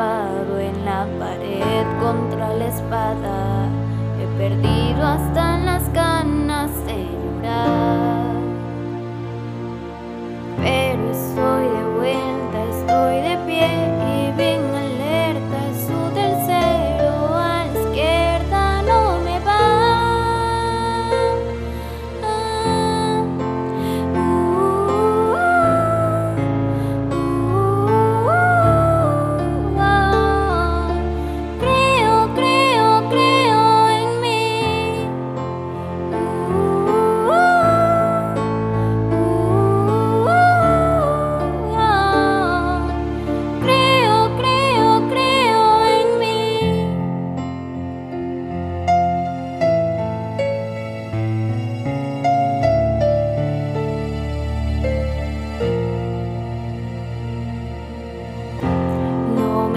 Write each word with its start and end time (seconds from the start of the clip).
en 0.00 0.84
la 0.86 1.06
pared 1.18 1.86
contra 2.00 2.54
la 2.54 2.66
espada, 2.66 3.68
he 4.18 4.38
perdido 4.38 5.04
hasta 5.04 5.58
las 5.58 5.92
ganas. 5.92 6.51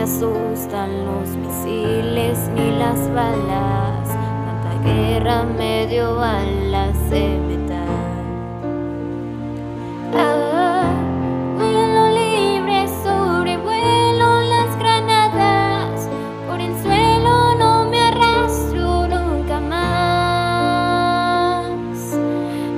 asustan 0.06 1.04
los 1.04 1.30
misiles 1.30 2.38
ni 2.54 2.78
las 2.78 3.12
balas. 3.12 4.08
Tanta 4.46 4.74
guerra 4.84 5.44
medio 5.44 6.16
balas 6.18 7.10
de 7.10 7.40
metal. 7.48 7.88
Ah, 10.16 10.92
vuelo 11.58 12.04
libre, 12.22 12.88
sobrevuelo 13.04 14.42
las 14.54 14.78
granadas. 14.78 16.08
Por 16.48 16.62
el 16.62 16.74
suelo 16.84 17.56
no 17.56 17.86
me 17.90 18.00
arrastro 18.00 19.08
nunca 19.08 19.60
más. 19.60 20.86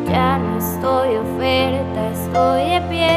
Ya 0.10 0.38
no 0.38 0.58
estoy 0.60 1.18
oferta, 1.18 2.10
estoy 2.10 2.70
de 2.70 2.82
pie. 2.90 3.17